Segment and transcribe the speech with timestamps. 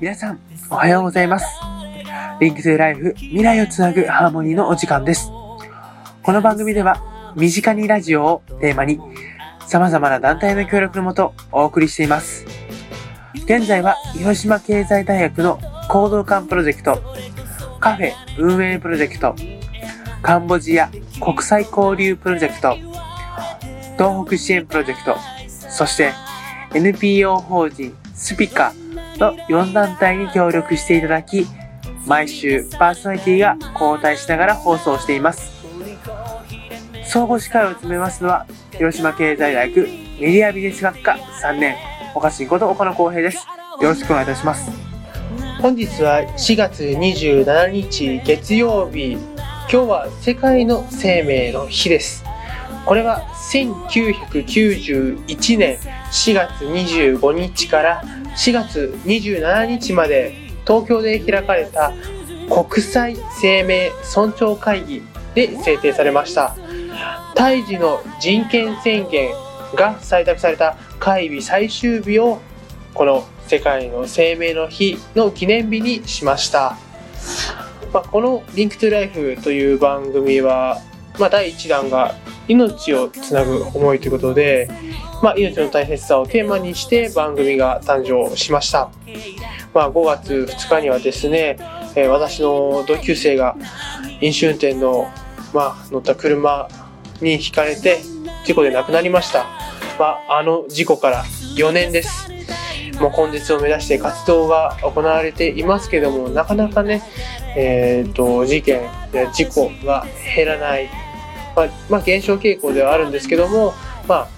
[0.00, 0.38] 皆さん、
[0.70, 1.46] おはようございます。
[2.38, 5.32] Link to Life 未来をつなぐハーモニーのお時間です。
[6.22, 7.02] この番組では、
[7.34, 9.00] 身近にラジオをテーマに、
[9.66, 12.46] 様々な団体の協力のもとお送りしています。
[13.44, 15.58] 現在は、広島経済大学の
[15.88, 17.02] 興動館プロジェクト、
[17.80, 19.34] カフェ運営プロジェクト、
[20.22, 20.88] カンボジア
[21.20, 22.76] 国際交流プロジェクト、
[23.96, 25.16] 東北支援プロジェクト、
[25.48, 26.12] そして
[26.72, 28.72] NPO 法人スピカ
[29.18, 31.46] の4団体に協力していただき、
[32.06, 35.52] 毎週パーソナリティが交代しながら放送しています。
[37.04, 39.88] 総合司会を務めますのは、広島経済大学
[40.20, 41.76] メディアビジネス学科3年、
[42.14, 43.46] 岡新こと岡野光平です。
[43.80, 44.70] よろしくお願いいたします。
[45.60, 52.24] 本日は4月27日月曜日今日は世界の生命の日です
[52.88, 53.20] これは
[53.52, 55.78] 1991年
[56.10, 58.02] 4月25日から
[58.34, 60.34] 4月27日まで
[60.66, 61.92] 東京で開かれた
[62.48, 65.02] 国際生命尊重会議
[65.34, 66.56] で制定されました。
[67.34, 69.32] 胎児の人権宣言
[69.74, 72.40] が採択された会議最終日を
[72.94, 76.78] この世界の生命の日の記念日にしました、
[77.92, 80.78] まあ、この「リンクトゥライフという番組は、
[81.18, 82.14] まあ、第1弾が
[82.48, 84.68] 命をつなぐ思いということで、
[85.22, 88.90] まあ、命の大切さをテーマにして番組が誕生しました、
[89.74, 91.56] まあ、5月2日にはですね、
[91.94, 93.56] えー私の同級生が
[94.20, 95.08] 飲酒運転の、
[95.52, 96.68] まあ、乗った車
[97.20, 97.98] にひかれて
[98.44, 99.44] 事故で亡くなりました、
[99.98, 101.24] まあ、あの事故から
[101.56, 102.28] 4年です。
[103.00, 107.02] もう根絶を目指して活動が行われていますけどもなかなかね、
[107.56, 110.90] えー、と事件や事故が減らない、
[111.58, 113.74] まあまあ、減少傾向ではあるんですけども、
[114.06, 114.28] まあ、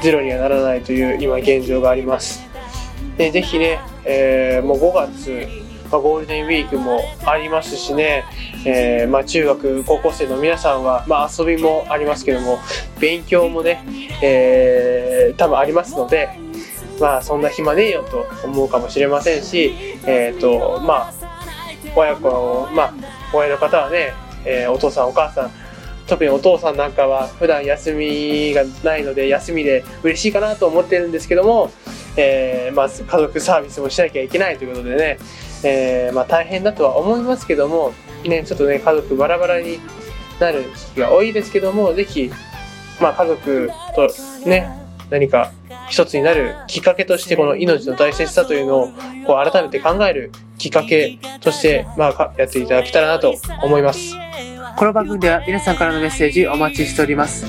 [0.00, 2.40] ゼロにはならないという今現状があります。
[3.16, 5.48] でぜひね、えーもう5月、
[5.90, 8.24] まあ、ゴールデンウィークもありますしね、
[8.64, 12.60] えーまあ、中学高校生の皆さんは、まあ、遊びもありますけども
[13.00, 13.84] 勉強もね、
[14.22, 16.28] えー多分ありますので
[17.00, 19.72] まあそんな暇ねえよと思うかもしれませんし、
[20.06, 21.12] えっ、と、まあ、
[21.96, 22.94] 親子、まあ、
[23.32, 24.12] 親の方はね、
[24.44, 25.50] えーお父さんお母さん、
[26.10, 31.70] 特にお父さんなんかは普段休みがないので休みで嬉しいかなと思ってるんですけども、
[32.16, 35.18] えーまず家族サービスもしなきゃいけないということでね、
[35.62, 37.92] えーまあ大変だとは思いますけども、
[38.24, 39.78] ね、ちょっとね、家族バラバラに
[40.40, 42.28] なる時期が多いですけども、ぜひ、
[43.00, 44.08] まあ家族と
[44.48, 44.68] ね、
[45.10, 45.52] 何か
[45.88, 48.88] 一つになるきっかけとしてこの命の大切さというのを
[49.26, 54.29] こう改めて考えるきっかけとして、まあ、やっていただけたらなと思います。
[54.76, 57.44] この番組では皆さんからのメッセージお待ちしております。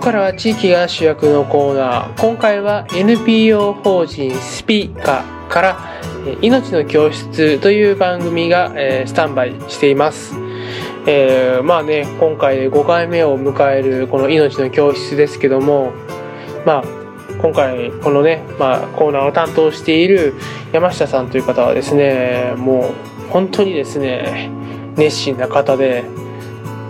[0.03, 2.21] からは地域が主役のコーナー。
[2.21, 5.77] 今回は NPO 法人スピカから
[6.27, 10.35] え命の教室という番組が、えスタンバイしています。
[11.07, 15.94] えーまあね、今回で5回目を迎えるこの命の教室ですけども、
[16.65, 16.83] まあ、
[17.41, 20.33] 今回このね、まあ、コーナーを担当している
[20.73, 22.89] 山下さんという方はですねも
[23.27, 24.50] う本当にですね
[24.97, 26.03] 熱心な方で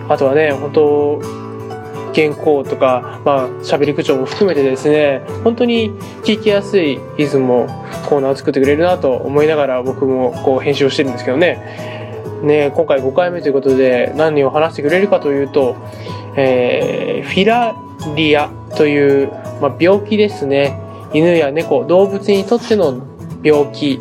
[0.08, 1.43] あとはね本当
[2.14, 5.90] 原稿とか、まあ、喋り口調も含めてですね本当に
[6.22, 7.66] 聞きやすいリズムも
[8.08, 12.40] コーナーを作ってくれるなと思いながら僕もこう編集をしてるんですけどね。
[12.42, 15.76] ね今回5回目ということで何を話してくれるかというと、
[16.36, 17.74] えーフィラ
[18.14, 20.78] リアという、まあ、病気ですね。
[21.12, 23.00] 犬や猫動物にとっての
[23.42, 23.98] 病気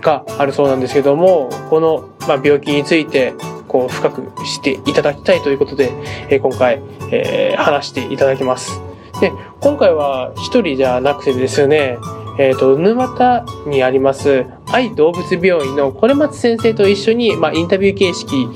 [0.00, 3.34] があるそうなんですけどもこの、まあ、病気について
[3.76, 5.92] こう深く知っていただきたいということで、
[6.30, 6.80] えー今回、
[7.12, 8.80] えー話していただきます。
[9.20, 11.98] で今回は一人じゃなくてですよね、
[12.38, 18.48] えー、と沼田にあります愛動物病院のこれ松先生と一緒に、まあ、インタビュー形式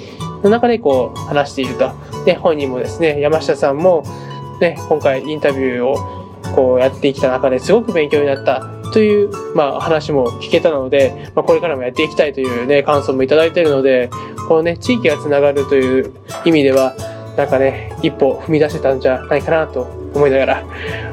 [0.42, 1.92] の中でこう話していると。
[2.24, 4.04] で本人もですね山下さんも、
[4.60, 5.96] ね、今回インタビューを
[6.54, 14.10] こうやってきた中ですごく勉強になったという、まあ、話も聞けたので、まあ、これからもやっていきたいというね感想もいただいているので
[14.48, 16.12] このね地域がつながるという
[16.44, 16.94] 意味では
[17.36, 19.82] なんかね一歩踏み出せたんじゃないかなと
[20.14, 20.64] 思いながら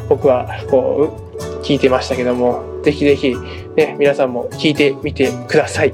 [0.10, 3.36] 僕はこう聞いてましたけどもぜひぜひ
[3.76, 5.94] ね皆さんも聞いてみてください。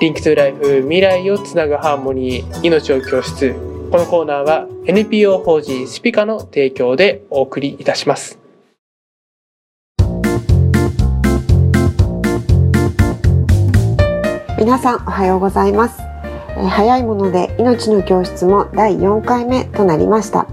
[0.00, 3.54] リンクトゥライフ未来をつなぐハーモニー命を教室
[3.92, 8.41] このコーナーは NPO 法人スピカの提供でお送りいたします。
[14.62, 16.00] 皆さんおはようございます、
[16.56, 20.46] え早いもので命の教室も第4回目となりました。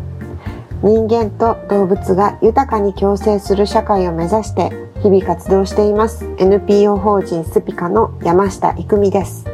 [0.82, 4.72] 人間と動物が豊かに共生する社会を目指して
[5.04, 6.26] 日々活動しています。
[6.40, 9.46] NPO 法人スピカの山下育美です。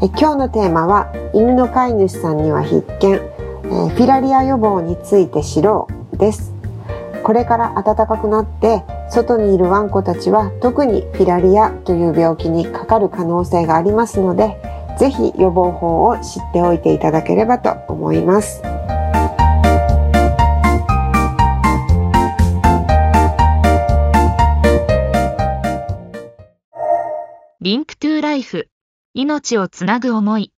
[0.00, 3.20] え今日のテーマは犬の飼い主さんには必見、え
[3.90, 6.54] フィラリア予防について知ろうです。
[7.22, 14.56] これから暖かくなって外にいるワンコたちは特にフィラリアという病気にかかる可能性がありますので
[14.98, 18.62] ぜひ予防法を知っておいていただければと思います。
[27.60, 28.68] リンクトゥライフ。
[29.14, 30.51] 命をつなぐ思い。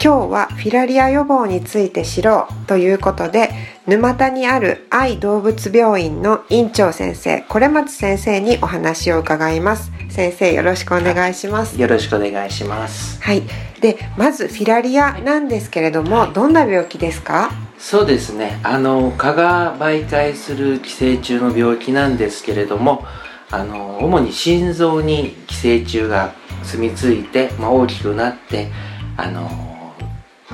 [0.00, 3.50] 今日はフィラリア予防について知ろうということで
[3.88, 9.90] 沼田にある愛動物病院の院長先生これ松先生にお話を伺います。
[10.08, 11.80] 先生よろしくお願いします。
[11.80, 13.20] よろしくお願いします。
[13.20, 13.42] はい。
[13.80, 17.50] でまずフィラリアなんですけれどもどんな病気ですか？
[17.76, 18.60] そうですね。
[18.62, 23.04] あの蚊が媒介する寄生虫の病気なんですけれども、
[23.50, 28.70] あの主に心臓に寄生虫が住み着いて、まあ、大きくなって、
[29.16, 29.67] あの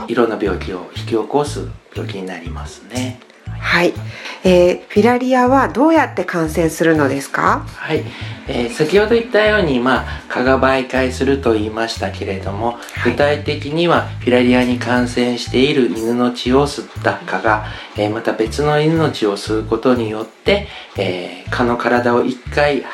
[0.09, 3.21] いろんな病気を引き起こす病気になりますね。
[3.47, 3.95] はい、
[4.45, 7.65] えーフィラリアはどうやって感染するのですか？
[7.67, 8.05] はい、
[8.47, 17.67] えー先ほど言ったように、まあ、蚊が媒介すると言いましたけれども、い具体的にはフィラリアに感染している犬の血を吸った蚊が、
[17.97, 20.69] えーまた別の犬の血を吸うことによって、
[20.99, 22.85] えー蚊の体を一回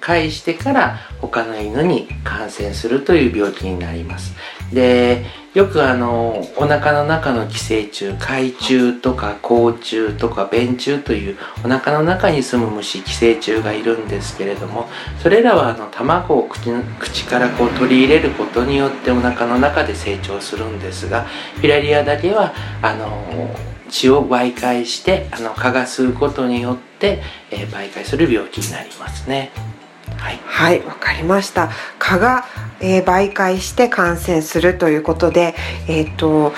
[0.00, 4.34] 介してから他の犬に感染するという病気になります。
[4.72, 5.24] で
[5.54, 14.88] よくあのお腹の中の寄生虫海虫とか甲虫とか便虫というお腹の中に住む虫寄生虫がいるんですけれども
[15.22, 16.70] それらはあの卵を口
[17.00, 21.24] 口からこう取り入れることによってお腹の中で成長するんですが
[21.56, 23.54] フィラリアだけはあの
[23.88, 29.50] 血を媒介してあの蚊が吸うことによって、えー媒介する病気になりますね。
[30.18, 30.40] はい。
[30.44, 31.70] はいわかりました。
[31.98, 32.44] 蚊が、
[32.80, 35.54] えー媒介して感染するということで
[35.88, 36.52] えっ、と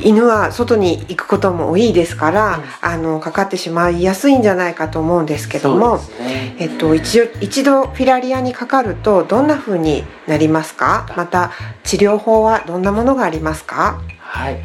[0.00, 6.54] 犬は外に行くことも多いですから、あのかかってしまいやすいんじゃないかと思うんですけども、ね。
[6.58, 11.06] えっと、一度一度フィラリアにかかるとどんな風になりますか？
[11.16, 11.50] また
[11.84, 14.02] 治療法はどんなものがありますか？
[14.18, 14.60] はい。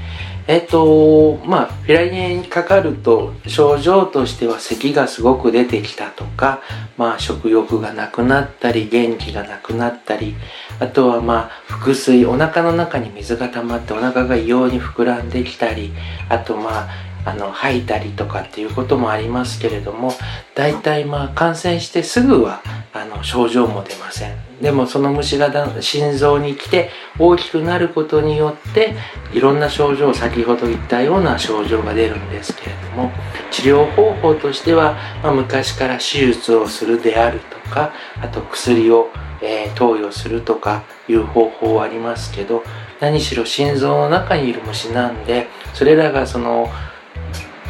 [0.52, 6.60] えっと、まあ、フィラリアにかかると、症状としては咳がすごく出てきたとか、
[6.98, 10.36] まあ、食欲がなくなったり、元気がなくなったり、
[10.82, 15.94] あとはまあ、腹水、お腹の中に水が溜まってお腹が異様に膨らんできたり、
[16.28, 16.90] あとまあ、
[17.24, 20.12] あの吐いたりとかっていうこともありますけれども
[20.56, 24.51] 大体まあ感染してすぐはあの症状も出ません。
[24.62, 28.96] でもその虫がだ心臓に来て大きくなることによって
[29.34, 33.12] いろんな症状先ほど言ったような症状が出るんですけれども
[33.50, 37.92] 治療方法としては、まあ、昔から手術をするであるとか
[38.22, 39.10] あと薬を、
[39.42, 42.64] えー投与するとかいう方法はありますけど
[43.00, 46.70] 何しろ心臓の中にいる虫なんでそれらがその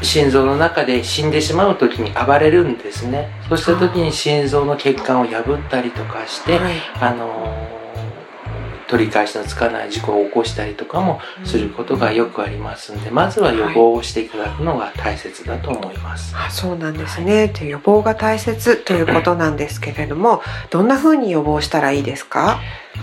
[0.01, 7.81] 心臓の中で死んでしまう時に暴れるんですねそうした時に心臓の血管を破ったりとかして、はいあのー
[8.87, 16.35] 取り返しのつかない事故を起こしたりとかもすることがよくありますんでまずは予防をしていただくのが大切だと思います。
[16.35, 17.47] あそうなんですね。
[17.47, 20.41] で予防が大切ということなんですけれども、
[20.71, 22.59] どんな風に予防したらいいですか？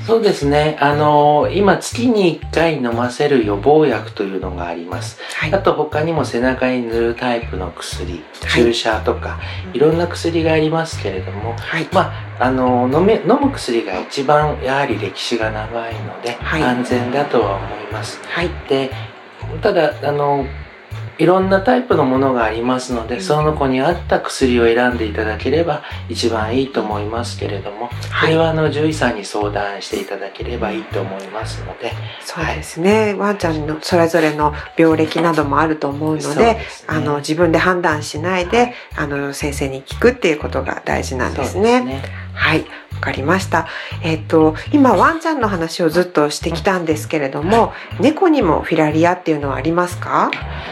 [0.06, 0.76] そうですね。
[0.80, 5.18] あの今月に1回飲ませる予防薬というのがあります。
[5.36, 9.38] はいあと他にも背中に塗るタイプの薬、はい注射とか、
[9.72, 11.88] いろんな薬がありますけれども、はい。
[11.92, 18.20] まあ、あの飲め飲む薬が一番やはり歴史が長いので、はい安全だとは思います。
[18.24, 18.50] はい。
[18.68, 18.90] で
[19.62, 20.46] ただあの
[21.18, 31.92] いろんなタイプのものがありますので、その子に合った薬を選んでいただければ一番いいと思いますけれども、それはあの獣医さんに相談していただければいいと思いますので、
[32.24, 33.14] そうですね。
[33.14, 36.60] ワンちゃんのそれぞれの病歴などもあると思うので、ね。
[36.86, 42.02] あの自分で判断しないで、あの先生に聞くっていうことが大事なんですそうね。
[42.34, 42.64] はい、
[42.98, 43.68] わかりました。
[44.02, 50.30] えっ、と今ワンちゃんの話をずっとしてきたんですけれども、猫にもフィラリアっていうのはありますか？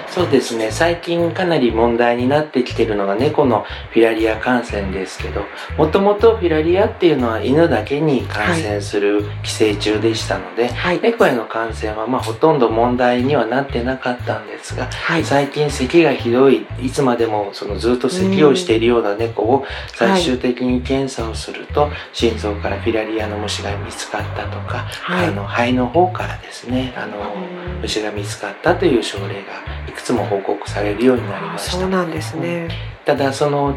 [0.08, 5.44] そうですね最近かなり問題になってきているのが猫のフィラリア感染ですけど
[5.76, 11.00] もともとフィラリアっていうのは犬だけに感染する寄生虫でしたので、はい。
[11.00, 15.24] 猫への感染はまあほとんど問題にはなってなかったんですがはい。
[15.24, 29.52] 最近咳がひどいいつまでもそのずっと咳をしているような猫を最終的に検査をすると心臓からフィラリアの虫が見つかったとか、はいあの肺の方からですねあのうん虫が見つかったという症例が
[29.86, 32.70] いくつも報告されるようになりましたそうなんですね。
[33.04, 33.76] ただその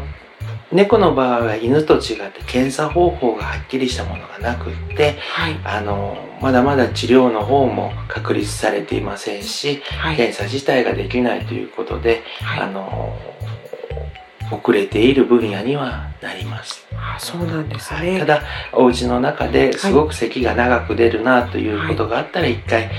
[0.72, 5.60] 猫の場合は犬と違って検査方法がはっきりしたものがなくってはい。
[5.62, 10.16] あのまだまだ治療の方も確立されていませんしはい。
[10.16, 13.18] 検査自体ができないということで、はいあの
[14.52, 16.84] 遅れている分野にはなります。
[17.02, 18.18] あそうなんですね。
[18.18, 18.42] ただ
[18.72, 22.90] お家の中ですごく咳が長く出るなということがあったら一回、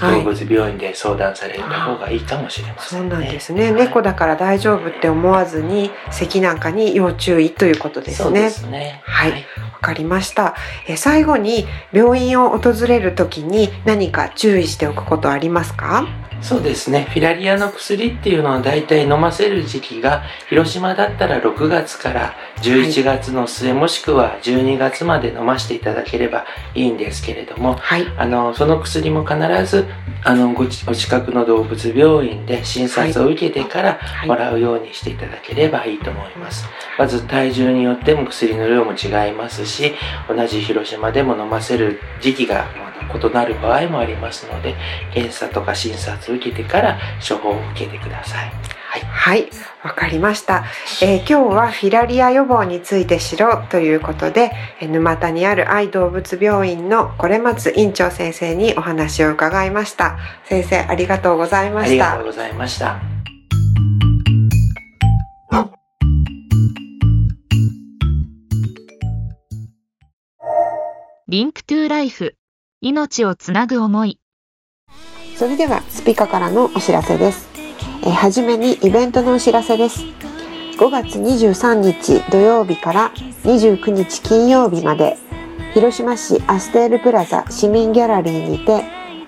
[0.00, 3.10] 動物病院で相談された方がいいかもしれませんね。
[3.10, 3.72] そうなんですね。
[3.72, 8.50] はい猫だから大丈夫って思わずに咳なんかに要注意ということですねそうで。
[8.50, 9.00] すね。
[9.04, 9.30] はい
[9.72, 10.54] わかりました。
[10.88, 16.06] えー最後に病院を訪れるときに何か注意しておくことありますか？
[16.40, 17.06] そうですね。
[17.10, 28.06] フィラリアの薬っていうのは大体飲ませる時期が広島だったら6月から11月の末、もしくは12月まで飲ませていただければいいんですけれども、はい。
[28.16, 29.86] あのその薬も必ず
[30.24, 36.66] あのごちお近くの動物病院で診察を受けてからはいもらうようにしていただければいいと思います。
[36.98, 39.94] まず体重によっても薬の量も違いますし
[40.28, 44.74] 同じ広島でも飲ませる時期がまだ異なる場合もありますので
[45.12, 48.52] 検査とか診察を受けてから処方を受けてください。
[48.88, 49.50] はいはい、
[49.84, 50.64] わかりました、
[51.02, 60.16] えー今日はフィラリア予防について知ろうということで、えー沼田にある愛動物病院の是松院長先生にお話を伺いました。
[60.44, 62.26] 先生、ありがとうございましたありがとう。
[62.26, 62.96] ございました。
[71.28, 72.36] リンクトゥライフ
[72.82, 74.20] 命をつなぐ思い
[75.34, 77.48] それではスピカからのお知らせです。
[78.04, 80.04] えはじめにイベントのお知らせです。
[80.78, 83.12] 5月23日土曜日から
[83.44, 85.16] 29日金曜日まで
[85.72, 88.84] 広島市アステールプラザ市民ギャラリーにて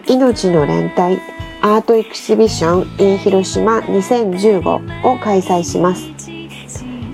[0.07, 1.19] 命の連帯
[1.62, 6.02] アートエキシビション in 広島2015を開催します。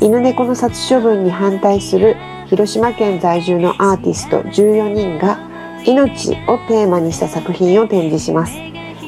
[0.00, 2.16] 犬猫の殺処分に反対する
[2.48, 5.53] 広島県在住のアーティスト14人が
[5.86, 8.54] 命をテーマにした作品を展示します。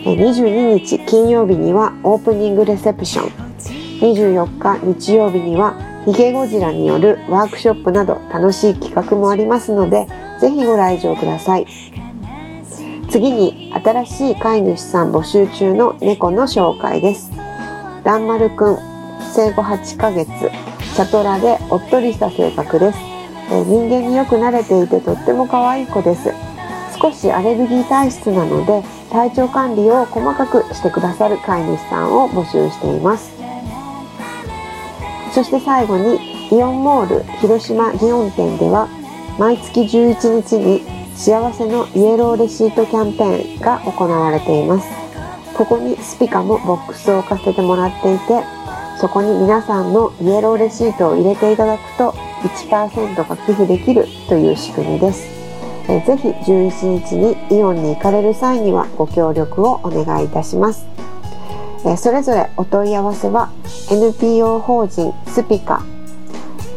[0.04, 3.46] 22日金曜日にはオープニングレセプション。
[4.00, 10.06] 24日日曜日にはヒゲゴジラによるワークショップなど楽しい企画もありますので、
[10.38, 11.66] ぜひご来場ください。
[13.08, 17.30] 次に新しい飼い主さん募集中の猫の紹介です。
[18.04, 18.78] ダンマルくん、
[19.32, 22.98] 生後8ヶ月、チャトラでおっとりした性格です。
[23.48, 26.45] 人間によく慣れていてとっても可愛い子です。
[27.00, 33.34] 少しアレルギー体質なので体調管理を細かくしてくださる飼い主さんを募集しています。
[35.32, 38.88] そして最後にイオンモール広島祇園店では
[39.38, 40.82] 毎月11日に
[41.14, 44.88] 幸せのイエローレシートキャンペーンが行われています。
[45.56, 48.44] ここにスピカもボックスを置かせてもらっていて
[49.00, 52.12] そこに皆さんのイエローレシートを入れていただくと
[52.42, 55.35] 1%が寄付できるという仕組みです。
[55.88, 60.84] えぜひ11日にイオンに行かれる際にはご協力をお願いいたします。
[61.86, 63.50] えそれぞれお問い合わせは
[63.90, 65.82] NPO 法人スピカ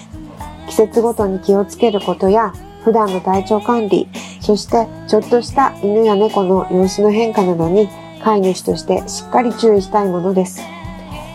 [0.66, 2.52] 季節ごとに気をつけることや
[2.82, 4.08] 普段の体調管理
[4.40, 7.88] そしてちょっとした犬や猫の様子の変化などに
[8.24, 10.60] 飼い主としてしっかり注意したいものです、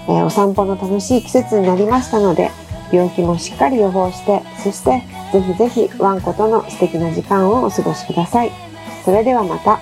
[0.08, 2.52] えーお散歩の楽しい季節になりましたので
[2.92, 8.75] 病気もしっかり予防してそしてぜひぜひワンコとの素敵な時間をお過ごしください。
[9.06, 9.80] それではまた。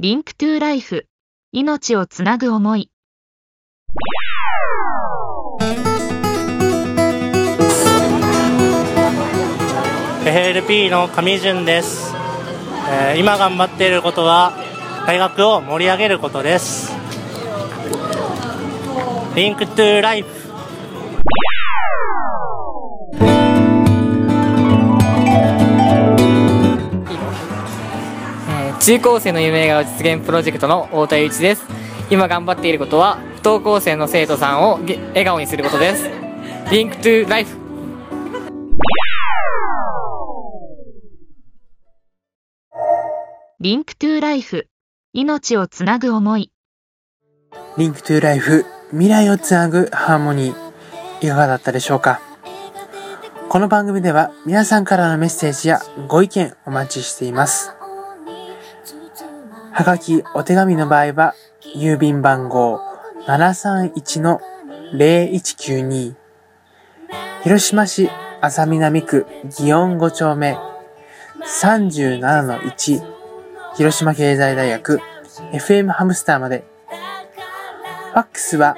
[0.00, 1.06] リンクトゥライフ。
[1.52, 2.90] 命をつなぐ思い。
[10.26, 12.12] エ FLP の上潤です、
[12.90, 14.52] えー今頑張っていることは
[15.06, 16.92] 大学を盛り上げることです。
[19.36, 20.28] Link to Life
[28.84, 31.62] 中高生の夢が実現プロジェクトの太田祐一です。
[32.10, 36.10] 今頑張っていることは不登校生の生徒さんをげ笑顔にすることです。
[36.72, 37.56] Link to Life。
[43.60, 44.66] Link to Life。
[45.12, 46.50] 命をつなぐ思い。
[47.78, 48.66] リンクトゥライフ。
[48.90, 51.24] 未来をつなぐハーモニー。
[51.24, 52.20] いかがだったでしょうか？
[53.48, 57.76] この番組では皆さんからのメッセージやご意見お待ちしています。
[59.74, 61.34] はがき、お手紙の場合は、
[61.74, 62.78] 郵便番号
[63.26, 66.14] 731-0192。
[67.42, 68.10] 広島市
[68.42, 70.58] 安佐南区祇園5丁目
[71.62, 73.02] 37-1。
[73.76, 75.00] 広島経済大学
[75.54, 76.66] FM ハムスターまで。
[78.12, 78.76] ファックスは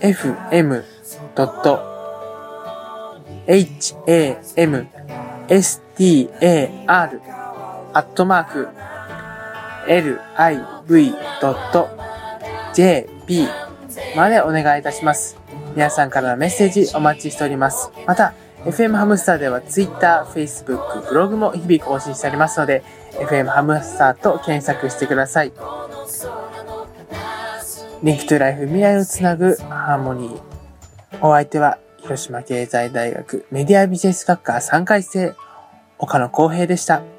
[0.00, 1.94] fm.hamstar
[7.92, 8.68] アットマーク
[9.86, 10.64] liv.jp
[14.16, 15.36] までお願いいたします。
[15.74, 17.92] 皆さんからのメッセージお待ちしております。
[18.06, 25.52] また、FM ハムスターでは Twitter、Facebook、ブログも日々更新しておりますので、FM ハムスターと検索してください。
[28.02, 30.40] リンクトライフ未来をつなぐハーモニー。
[31.20, 35.34] お相手は広島経済大学メディアビジネス学科3回生
[35.98, 37.13] 岡野光平でした。